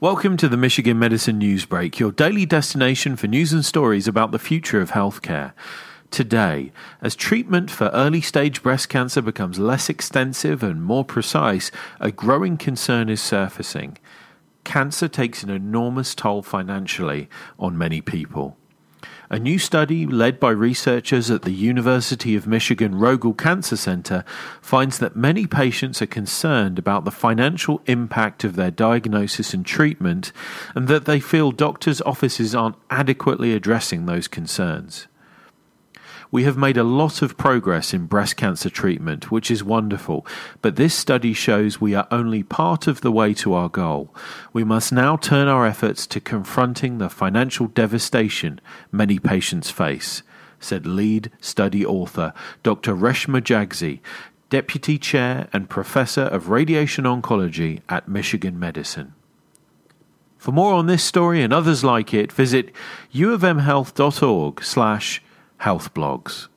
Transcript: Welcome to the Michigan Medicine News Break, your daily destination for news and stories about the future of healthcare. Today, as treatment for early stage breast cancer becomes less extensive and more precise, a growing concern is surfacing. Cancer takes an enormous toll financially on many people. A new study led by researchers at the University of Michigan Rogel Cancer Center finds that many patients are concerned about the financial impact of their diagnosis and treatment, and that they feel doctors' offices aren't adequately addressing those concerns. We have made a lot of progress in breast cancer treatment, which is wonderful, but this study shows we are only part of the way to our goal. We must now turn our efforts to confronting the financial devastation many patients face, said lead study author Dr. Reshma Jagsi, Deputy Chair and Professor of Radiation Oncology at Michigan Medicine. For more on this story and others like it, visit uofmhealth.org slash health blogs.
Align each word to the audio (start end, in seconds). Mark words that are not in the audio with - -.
Welcome 0.00 0.36
to 0.36 0.48
the 0.48 0.56
Michigan 0.56 1.00
Medicine 1.00 1.38
News 1.38 1.64
Break, 1.64 1.98
your 1.98 2.12
daily 2.12 2.46
destination 2.46 3.16
for 3.16 3.26
news 3.26 3.52
and 3.52 3.64
stories 3.64 4.06
about 4.06 4.30
the 4.30 4.38
future 4.38 4.80
of 4.80 4.92
healthcare. 4.92 5.54
Today, 6.12 6.70
as 7.02 7.16
treatment 7.16 7.68
for 7.68 7.90
early 7.92 8.20
stage 8.20 8.62
breast 8.62 8.88
cancer 8.88 9.20
becomes 9.20 9.58
less 9.58 9.88
extensive 9.88 10.62
and 10.62 10.84
more 10.84 11.04
precise, 11.04 11.72
a 11.98 12.12
growing 12.12 12.56
concern 12.56 13.08
is 13.08 13.20
surfacing. 13.20 13.98
Cancer 14.62 15.08
takes 15.08 15.42
an 15.42 15.50
enormous 15.50 16.14
toll 16.14 16.42
financially 16.42 17.28
on 17.58 17.76
many 17.76 18.00
people. 18.00 18.56
A 19.30 19.38
new 19.38 19.58
study 19.58 20.06
led 20.06 20.40
by 20.40 20.50
researchers 20.50 21.30
at 21.30 21.42
the 21.42 21.52
University 21.52 22.34
of 22.34 22.46
Michigan 22.46 22.94
Rogel 22.94 23.36
Cancer 23.36 23.76
Center 23.76 24.24
finds 24.62 24.98
that 25.00 25.16
many 25.16 25.46
patients 25.46 26.00
are 26.00 26.06
concerned 26.06 26.78
about 26.78 27.04
the 27.04 27.10
financial 27.10 27.82
impact 27.84 28.42
of 28.42 28.56
their 28.56 28.70
diagnosis 28.70 29.52
and 29.52 29.66
treatment, 29.66 30.32
and 30.74 30.88
that 30.88 31.04
they 31.04 31.20
feel 31.20 31.52
doctors' 31.52 32.00
offices 32.02 32.54
aren't 32.54 32.76
adequately 32.88 33.52
addressing 33.52 34.06
those 34.06 34.28
concerns. 34.28 35.08
We 36.30 36.44
have 36.44 36.58
made 36.58 36.76
a 36.76 36.84
lot 36.84 37.22
of 37.22 37.38
progress 37.38 37.94
in 37.94 38.06
breast 38.06 38.36
cancer 38.36 38.68
treatment, 38.68 39.30
which 39.30 39.50
is 39.50 39.64
wonderful, 39.64 40.26
but 40.60 40.76
this 40.76 40.94
study 40.94 41.32
shows 41.32 41.80
we 41.80 41.94
are 41.94 42.06
only 42.10 42.42
part 42.42 42.86
of 42.86 43.00
the 43.00 43.10
way 43.12 43.32
to 43.34 43.54
our 43.54 43.70
goal. 43.70 44.14
We 44.52 44.62
must 44.62 44.92
now 44.92 45.16
turn 45.16 45.48
our 45.48 45.66
efforts 45.66 46.06
to 46.08 46.20
confronting 46.20 46.98
the 46.98 47.08
financial 47.08 47.66
devastation 47.68 48.60
many 48.92 49.18
patients 49.18 49.70
face, 49.70 50.22
said 50.60 50.86
lead 50.86 51.30
study 51.40 51.84
author 51.86 52.34
Dr. 52.62 52.94
Reshma 52.94 53.40
Jagsi, 53.40 54.00
Deputy 54.50 54.98
Chair 54.98 55.48
and 55.52 55.70
Professor 55.70 56.22
of 56.22 56.50
Radiation 56.50 57.04
Oncology 57.04 57.80
at 57.88 58.06
Michigan 58.06 58.58
Medicine. 58.58 59.14
For 60.36 60.52
more 60.52 60.74
on 60.74 60.86
this 60.86 61.02
story 61.02 61.42
and 61.42 61.52
others 61.52 61.82
like 61.82 62.12
it, 62.12 62.32
visit 62.32 62.70
uofmhealth.org 63.14 64.62
slash 64.62 65.22
health 65.58 65.92
blogs. 65.94 66.48